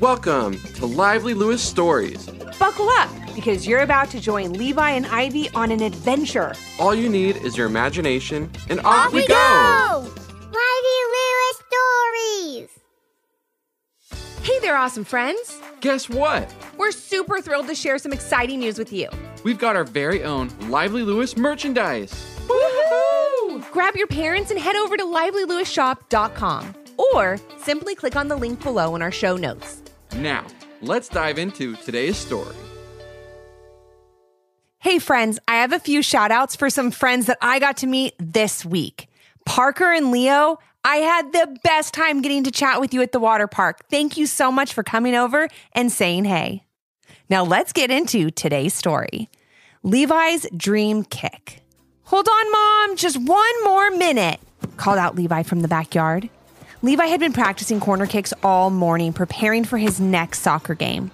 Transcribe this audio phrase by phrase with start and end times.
[0.00, 2.26] Welcome to Lively Lewis Stories.
[2.58, 6.54] Buckle up because you're about to join Levi and Ivy on an adventure.
[6.78, 9.34] All you need is your imagination, and off, Off we we go!
[9.34, 9.98] go!
[10.40, 12.78] Lively Lewis Stories!
[14.42, 15.60] Hey there, awesome friends.
[15.82, 16.50] Guess what?
[16.78, 19.06] We're super thrilled to share some exciting news with you.
[19.44, 22.10] We've got our very own Lively Lewis merchandise.
[22.48, 23.70] Woohoo!
[23.70, 26.74] Grab your parents and head over to livelylewisshop.com
[27.14, 29.79] or simply click on the link below in our show notes.
[30.16, 30.46] Now,
[30.80, 32.56] let's dive into today's story.
[34.78, 37.86] Hey, friends, I have a few shout outs for some friends that I got to
[37.86, 39.08] meet this week.
[39.44, 43.20] Parker and Leo, I had the best time getting to chat with you at the
[43.20, 43.80] water park.
[43.90, 46.64] Thank you so much for coming over and saying hey.
[47.28, 49.28] Now, let's get into today's story
[49.82, 51.62] Levi's dream kick.
[52.04, 54.40] Hold on, Mom, just one more minute,
[54.76, 56.28] called out Levi from the backyard.
[56.82, 61.10] Levi had been practicing corner kicks all morning, preparing for his next soccer game.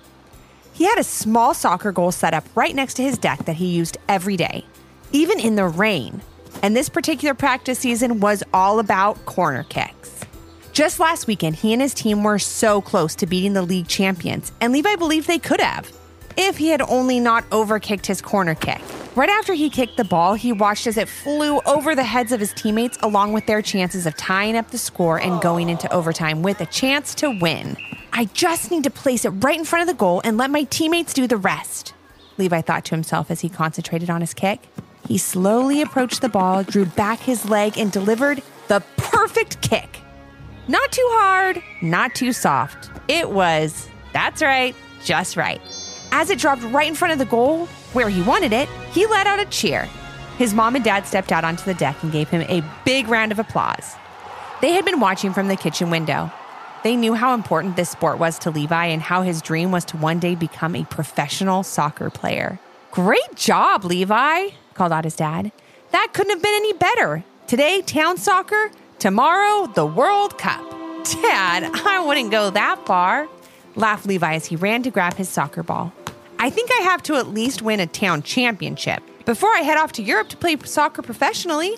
[0.72, 3.66] He had a small soccer goal set up right next to his deck that he
[3.66, 4.64] used every day,
[5.10, 6.23] even in the rain.
[6.62, 10.24] And this particular practice season was all about corner kicks.
[10.73, 14.52] Just last weekend, he and his team were so close to beating the league champions,
[14.60, 15.90] and Levi believed they could have
[16.37, 18.80] if he had only not overkicked his corner kick.
[19.16, 22.40] Right after he kicked the ball, he watched as it flew over the heads of
[22.40, 26.42] his teammates, along with their chances of tying up the score and going into overtime
[26.42, 27.76] with a chance to win.
[28.12, 30.64] I just need to place it right in front of the goal and let my
[30.64, 31.95] teammates do the rest,
[32.38, 34.60] Levi thought to himself as he concentrated on his kick.
[35.09, 40.01] He slowly approached the ball, drew back his leg, and delivered the perfect kick.
[40.68, 42.90] Not too hard, not too soft.
[43.09, 45.60] It was, that's right, just right.
[46.18, 49.26] As it dropped right in front of the goal, where he wanted it, he let
[49.26, 49.86] out a cheer.
[50.38, 53.32] His mom and dad stepped out onto the deck and gave him a big round
[53.32, 53.95] of applause.
[54.62, 56.32] They had been watching from the kitchen window.
[56.82, 59.98] They knew how important this sport was to Levi and how his dream was to
[59.98, 62.58] one day become a professional soccer player.
[62.92, 65.53] Great job, Levi, called out his dad.
[65.92, 67.24] That couldn't have been any better.
[67.46, 68.70] Today, town soccer.
[68.98, 70.64] Tomorrow, the World Cup.
[71.04, 73.28] Dad, I wouldn't go that far,
[73.74, 75.92] laughed Levi as he ran to grab his soccer ball.
[76.38, 79.92] I think I have to at least win a town championship before I head off
[79.92, 81.76] to Europe to play soccer professionally.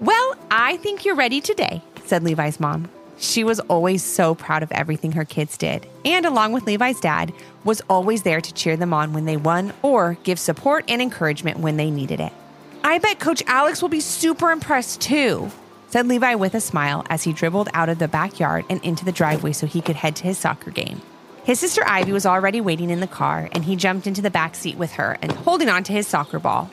[0.00, 2.88] Well, I think you're ready today, said Levi's mom.
[3.18, 7.34] She was always so proud of everything her kids did, and along with Levi's dad,
[7.64, 11.58] was always there to cheer them on when they won or give support and encouragement
[11.58, 12.32] when they needed it.
[12.82, 15.50] I bet Coach Alex will be super impressed too,
[15.90, 19.12] said Levi with a smile as he dribbled out of the backyard and into the
[19.12, 21.02] driveway so he could head to his soccer game.
[21.50, 24.54] His sister Ivy was already waiting in the car, and he jumped into the back
[24.54, 26.70] seat with her and holding on to his soccer ball.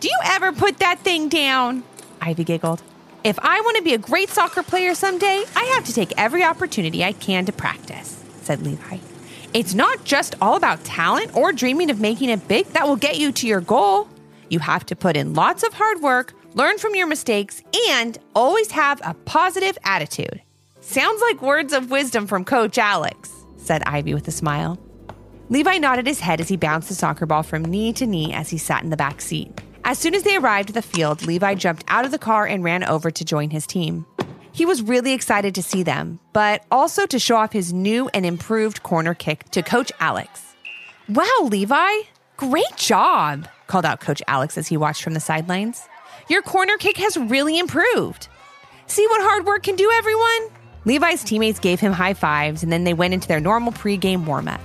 [0.00, 1.84] Do you ever put that thing down?
[2.20, 2.82] Ivy giggled.
[3.24, 6.44] If I want to be a great soccer player someday, I have to take every
[6.44, 8.98] opportunity I can to practice, said Levi.
[9.54, 13.16] It's not just all about talent or dreaming of making it big that will get
[13.16, 14.06] you to your goal.
[14.50, 18.70] You have to put in lots of hard work, learn from your mistakes, and always
[18.72, 20.42] have a positive attitude.
[20.82, 23.37] Sounds like words of wisdom from Coach Alex,
[23.68, 24.78] said Ivy with a smile.
[25.50, 28.48] Levi nodded his head as he bounced the soccer ball from knee to knee as
[28.48, 29.60] he sat in the back seat.
[29.84, 32.64] As soon as they arrived at the field, Levi jumped out of the car and
[32.64, 34.06] ran over to join his team.
[34.52, 38.24] He was really excited to see them, but also to show off his new and
[38.24, 40.54] improved corner kick to Coach Alex.
[41.08, 41.92] Wow, Levi,
[42.38, 45.86] great job, called out Coach Alex as he watched from the sidelines.
[46.28, 48.28] Your corner kick has really improved.
[48.86, 50.57] See what hard work can do, everyone?
[50.84, 54.48] Levi's teammates gave him high fives and then they went into their normal pregame warm
[54.48, 54.60] up.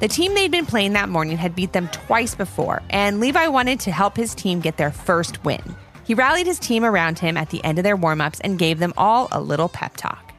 [0.00, 3.80] The team they'd been playing that morning had beat them twice before, and Levi wanted
[3.80, 5.60] to help his team get their first win.
[6.04, 8.78] He rallied his team around him at the end of their warm ups and gave
[8.78, 10.32] them all a little pep talk.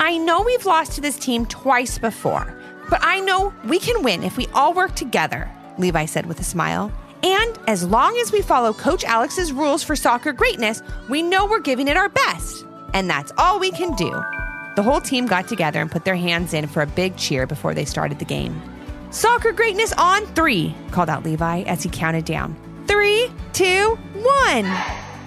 [0.00, 2.60] I know we've lost to this team twice before,
[2.90, 5.48] but I know we can win if we all work together,
[5.78, 6.92] Levi said with a smile.
[7.22, 11.60] And as long as we follow Coach Alex's rules for soccer greatness, we know we're
[11.60, 12.66] giving it our best.
[12.92, 14.22] And that's all we can do.
[14.76, 17.72] The whole team got together and put their hands in for a big cheer before
[17.72, 18.60] they started the game.
[19.10, 22.54] Soccer greatness on three, called out Levi as he counted down.
[22.86, 24.70] Three, two, one.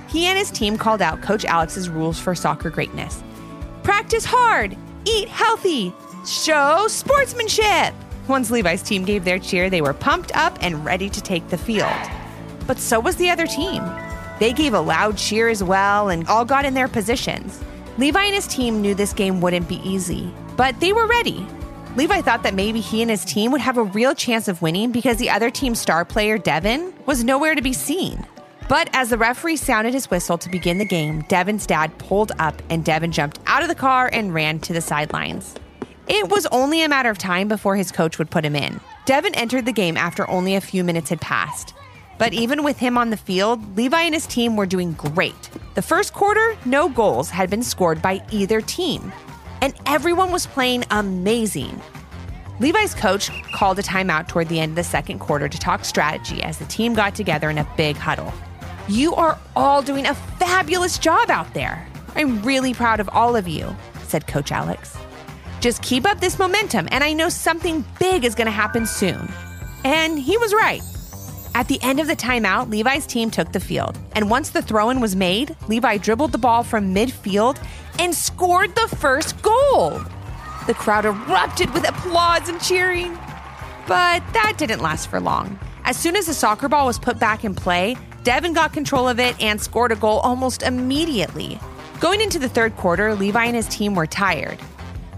[0.07, 3.23] He and his team called out Coach Alex's rules for soccer greatness
[3.81, 5.91] practice hard, eat healthy,
[6.23, 7.91] show sportsmanship.
[8.27, 11.57] Once Levi's team gave their cheer, they were pumped up and ready to take the
[11.57, 11.89] field.
[12.67, 13.83] But so was the other team.
[14.39, 17.63] They gave a loud cheer as well and all got in their positions.
[17.99, 21.45] Levi and his team knew this game wouldn't be easy, but they were ready.
[21.97, 24.93] Levi thought that maybe he and his team would have a real chance of winning
[24.93, 28.25] because the other team's star player, Devin, was nowhere to be seen.
[28.69, 32.61] But as the referee sounded his whistle to begin the game, Devin's dad pulled up
[32.69, 35.55] and Devin jumped out of the car and ran to the sidelines.
[36.07, 38.79] It was only a matter of time before his coach would put him in.
[39.07, 41.73] Devin entered the game after only a few minutes had passed.
[42.19, 45.49] But even with him on the field, Levi and his team were doing great.
[45.75, 49.13] The first quarter, no goals had been scored by either team,
[49.61, 51.81] and everyone was playing amazing.
[52.59, 56.43] Levi's coach called a timeout toward the end of the second quarter to talk strategy
[56.43, 58.33] as the team got together in a big huddle.
[58.89, 61.87] You are all doing a fabulous job out there.
[62.15, 63.73] I'm really proud of all of you,
[64.07, 64.97] said Coach Alex.
[65.61, 69.31] Just keep up this momentum, and I know something big is going to happen soon.
[69.85, 70.81] And he was right.
[71.59, 73.99] At the end of the timeout, Levi's team took the field.
[74.13, 77.61] And once the throw in was made, Levi dribbled the ball from midfield
[77.99, 79.99] and scored the first goal.
[80.67, 83.13] The crowd erupted with applause and cheering.
[83.89, 85.59] But that didn't last for long.
[85.83, 89.19] As soon as the soccer ball was put back in play, Devin got control of
[89.19, 91.59] it and scored a goal almost immediately.
[91.99, 94.59] Going into the third quarter, Levi and his team were tired,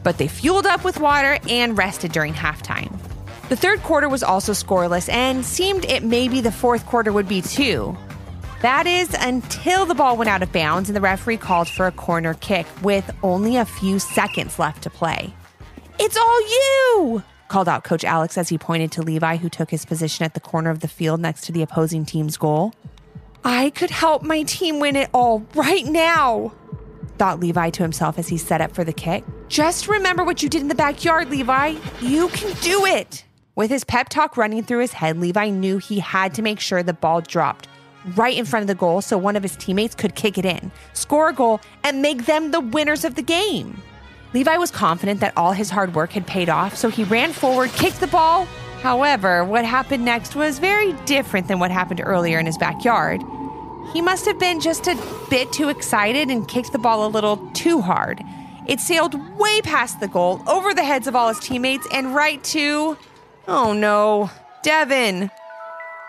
[0.02, 3.00] but they fueled up with water and rested during halftime.
[3.52, 7.42] The third quarter was also scoreless and seemed it maybe the fourth quarter would be
[7.42, 7.98] too.
[8.62, 11.92] That is until the ball went out of bounds and the referee called for a
[11.92, 15.34] corner kick with only a few seconds left to play.
[16.00, 17.24] It's all you!
[17.50, 20.40] called out Coach Alex as he pointed to Levi, who took his position at the
[20.40, 22.74] corner of the field next to the opposing team's goal.
[23.44, 26.54] I could help my team win it all right now,
[27.18, 29.26] thought Levi to himself as he set up for the kick.
[29.50, 31.76] Just remember what you did in the backyard, Levi.
[32.00, 33.26] You can do it.
[33.54, 36.82] With his pep talk running through his head, Levi knew he had to make sure
[36.82, 37.68] the ball dropped
[38.16, 40.72] right in front of the goal so one of his teammates could kick it in,
[40.94, 43.82] score a goal, and make them the winners of the game.
[44.34, 47.70] Levi was confident that all his hard work had paid off, so he ran forward,
[47.72, 48.46] kicked the ball.
[48.82, 53.22] However, what happened next was very different than what happened earlier in his backyard.
[53.92, 54.98] He must have been just a
[55.30, 58.24] bit too excited and kicked the ball a little too hard.
[58.66, 62.42] It sailed way past the goal, over the heads of all his teammates, and right
[62.46, 62.98] to.
[63.54, 64.32] Oh no,
[64.64, 65.30] Devin.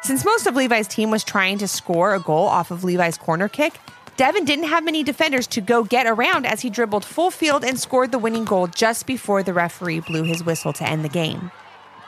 [0.03, 3.49] Since most of Levi's team was trying to score a goal off of Levi's corner
[3.49, 3.81] kick,
[4.17, 7.81] Devin didn't have many defenders to go get around as he dribbled full field and
[7.81, 11.51] scored the winning goal just before the referee blew his whistle to end the game.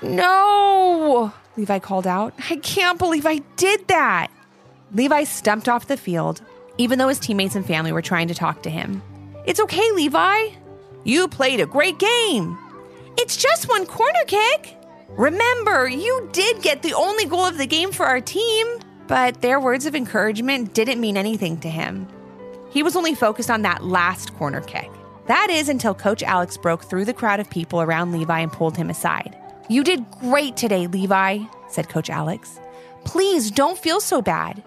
[0.02, 2.34] No, Levi called out.
[2.50, 4.28] I can't believe I did that.
[4.92, 6.42] Levi stumped off the field,
[6.78, 9.02] even though his teammates and family were trying to talk to him.
[9.46, 10.50] It's okay, Levi.
[11.04, 12.56] You played a great game.
[13.18, 14.76] It's just one corner kick.
[15.10, 18.78] Remember, you did get the only goal of the game for our team.
[19.06, 22.08] But their words of encouragement didn't mean anything to him.
[22.70, 24.90] He was only focused on that last corner kick.
[25.26, 28.76] That is until Coach Alex broke through the crowd of people around Levi and pulled
[28.76, 29.36] him aside.
[29.68, 32.58] You did great today, Levi, said Coach Alex.
[33.04, 34.62] Please don't feel so bad.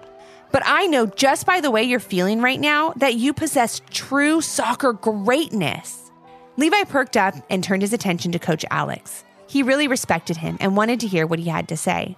[0.51, 4.41] But I know just by the way you're feeling right now that you possess true
[4.41, 6.11] soccer greatness.
[6.55, 9.23] Levi perked up and turned his attention to Coach Alex.
[9.47, 12.17] He really respected him and wanted to hear what he had to say.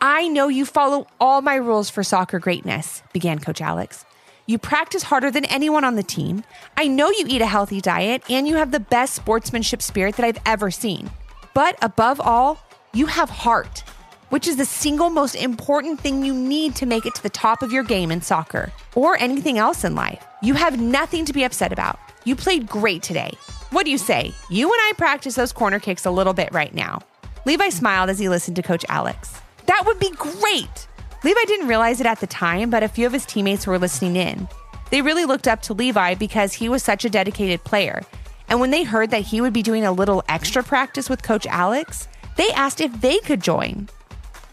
[0.00, 4.04] I know you follow all my rules for soccer greatness, began Coach Alex.
[4.46, 6.42] You practice harder than anyone on the team.
[6.76, 10.26] I know you eat a healthy diet and you have the best sportsmanship spirit that
[10.26, 11.10] I've ever seen.
[11.54, 12.58] But above all,
[12.92, 13.84] you have heart,
[14.30, 17.62] which is the single most important thing you need to make it to the top
[17.62, 20.24] of your game in soccer or anything else in life.
[20.42, 21.98] You have nothing to be upset about.
[22.24, 23.32] You played great today.
[23.70, 24.32] What do you say?
[24.48, 27.00] You and I practice those corner kicks a little bit right now.
[27.46, 29.40] Levi smiled as he listened to Coach Alex.
[29.66, 30.86] That would be great.
[31.24, 34.14] Levi didn't realize it at the time, but a few of his teammates were listening
[34.14, 34.46] in.
[34.90, 38.02] They really looked up to Levi because he was such a dedicated player.
[38.48, 41.46] And when they heard that he would be doing a little extra practice with Coach
[41.46, 43.88] Alex, they asked if they could join.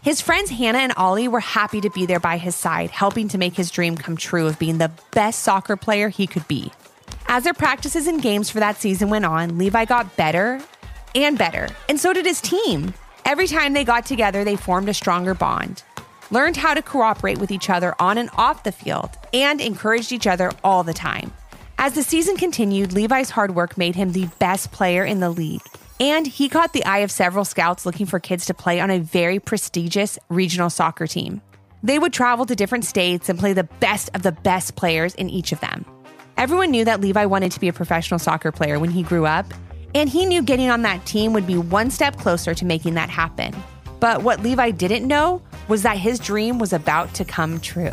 [0.02, 3.38] His friends Hannah and Ollie were happy to be there by his side, helping to
[3.38, 6.72] make his dream come true of being the best soccer player he could be.
[7.32, 10.60] As their practices and games for that season went on, Levi got better
[11.14, 12.92] and better, and so did his team.
[13.24, 15.84] Every time they got together, they formed a stronger bond,
[16.32, 20.26] learned how to cooperate with each other on and off the field, and encouraged each
[20.26, 21.32] other all the time.
[21.78, 25.62] As the season continued, Levi's hard work made him the best player in the league.
[26.00, 28.98] And he caught the eye of several scouts looking for kids to play on a
[28.98, 31.44] very prestigious regional soccer team.
[31.84, 35.30] They would travel to different states and play the best of the best players in
[35.30, 35.86] each of them.
[36.40, 39.46] Everyone knew that Levi wanted to be a professional soccer player when he grew up,
[39.94, 43.10] and he knew getting on that team would be one step closer to making that
[43.10, 43.54] happen.
[44.00, 47.92] But what Levi didn't know was that his dream was about to come true.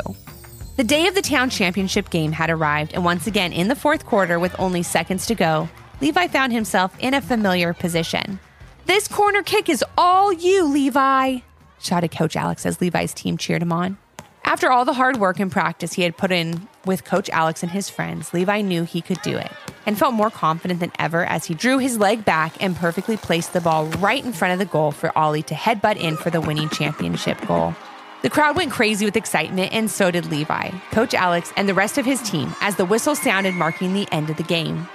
[0.77, 4.05] The day of the town championship game had arrived, and once again, in the fourth
[4.05, 5.67] quarter, with only seconds to go,
[5.99, 8.39] Levi found himself in a familiar position.
[8.85, 11.39] This corner kick is all you, Levi,
[11.81, 13.97] shouted Coach Alex as Levi's team cheered him on.
[14.45, 17.71] After all the hard work and practice he had put in with Coach Alex and
[17.71, 19.51] his friends, Levi knew he could do it.
[19.85, 23.53] and felt more confident than ever as he drew his leg back and perfectly placed
[23.53, 26.41] the ball right in front of the goal for Ollie to headbutt in for the
[26.41, 27.73] winning championship goal.
[28.21, 31.97] The crowd went crazy with excitement, and so did Levi, Coach Alex, and the rest
[31.97, 34.89] of his team as the whistle sounded, marking the end of the game.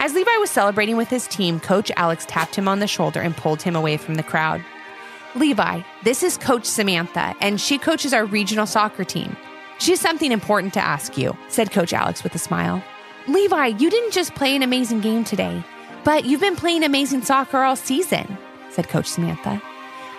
[0.00, 3.36] As Levi was celebrating with his team, Coach Alex tapped him on the shoulder and
[3.36, 4.60] pulled him away from the crowd.
[5.36, 9.36] Levi, this is Coach Samantha, and she coaches our regional soccer team.
[9.78, 12.82] She has something important to ask you, said Coach Alex with a smile.
[13.28, 15.62] Levi, you didn't just play an amazing game today,
[16.04, 18.38] but you've been playing amazing soccer all season,
[18.70, 19.62] said Coach Samantha.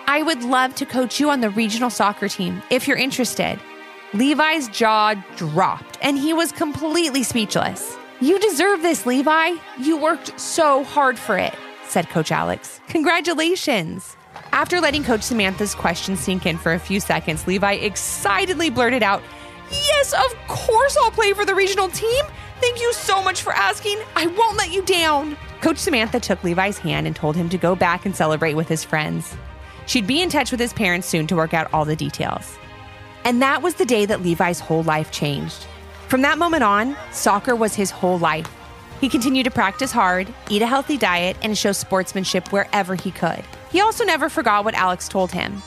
[0.07, 3.60] I would love to coach you on the regional soccer team if you're interested.
[4.13, 7.98] Levi's jaw dropped and he was completely speechless.
[8.22, 9.55] You deserve this, Levi.
[9.79, 11.53] You worked so hard for it,
[11.88, 12.79] said Coach Alex.
[12.89, 14.15] Congratulations.
[14.51, 19.24] After letting Coach Samantha's question sink in for a few seconds, Levi excitedly blurted out,
[19.74, 22.24] Yes, of course I'll play for the regional team.
[22.62, 24.00] Thank you so much for asking.
[24.15, 25.36] I won't let you down.
[25.62, 28.84] Coach Samantha took Levi's hand and told him to go back and celebrate with his
[28.84, 29.36] friends.
[29.86, 32.58] She'd be in touch with his parents soon to work out all the details.
[33.25, 35.65] And that was the day that Levi's whole life changed.
[36.08, 38.50] From that moment on, soccer was his whole life.
[39.01, 43.44] He continued to practice hard, eat a healthy diet, and show sportsmanship wherever he could.
[43.72, 45.62] He also never forgot what Alex told him.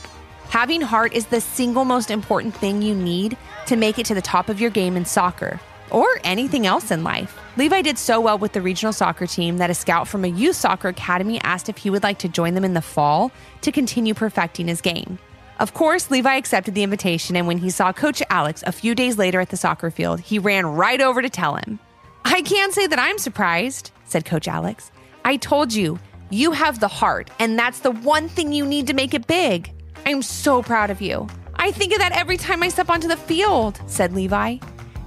[0.57, 3.37] Having heart is the single most important thing you need
[3.67, 5.61] to make it to the top of your game in soccer
[5.91, 7.39] or anything else in life.
[7.59, 10.57] Levi did so well with the regional soccer team that a scout from a youth
[10.57, 14.15] soccer academy asked if he would like to join them in the fall to continue
[14.15, 15.19] perfecting his game.
[15.59, 19.19] Of course, Levi accepted the invitation, and when he saw Coach Alex a few days
[19.19, 21.79] later at the soccer field, he ran right over to tell him.
[22.25, 24.91] I can't say that I'm surprised, said Coach Alex.
[25.23, 25.99] I told you,
[26.31, 29.71] you have the heart, and that's the one thing you need to make it big.
[30.07, 31.27] I'm so proud of you.
[31.57, 34.59] I think of that every time I step onto the field, said Levi.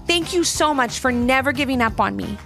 [0.08, 2.38] Thank you so much for never giving up on me.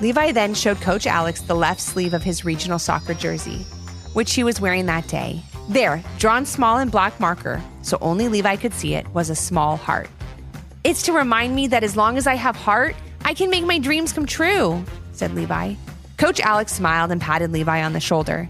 [0.00, 3.66] Levi then showed Coach Alex the left sleeve of his regional soccer jersey,
[4.12, 5.42] which he was wearing that day.
[5.68, 9.76] There, drawn small in black marker, so only Levi could see it, was a small
[9.76, 10.08] heart.
[10.84, 13.80] It's to remind me that as long as I have heart, I can make my
[13.80, 15.74] dreams come true, said Levi.
[16.16, 18.48] Coach Alex smiled and patted Levi on the shoulder.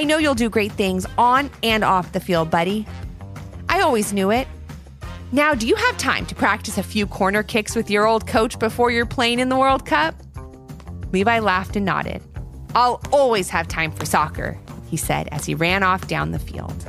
[0.00, 2.86] I know you'll do great things on and off the field, buddy.
[3.68, 4.48] I always knew it.
[5.30, 8.58] Now, do you have time to practice a few corner kicks with your old coach
[8.58, 10.14] before you're playing in the World Cup?
[11.12, 12.22] Levi laughed and nodded.
[12.74, 16.82] I'll always have time for soccer, he said as he ran off down the field.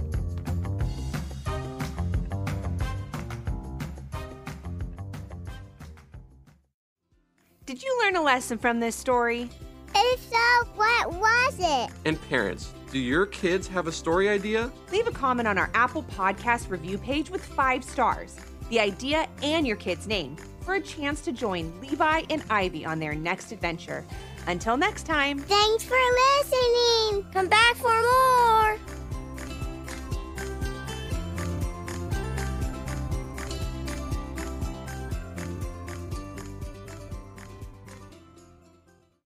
[7.65, 9.49] Did you learn a lesson from this story?
[9.93, 11.91] If so, what was it?
[12.05, 14.71] And parents, do your kids have a story idea?
[14.91, 18.35] Leave a comment on our Apple Podcast review page with five stars,
[18.69, 22.99] the idea, and your kid's name for a chance to join Levi and Ivy on
[22.99, 24.05] their next adventure.
[24.47, 25.39] Until next time.
[25.39, 25.97] Thanks for
[26.41, 27.25] listening.
[27.31, 27.91] Come back for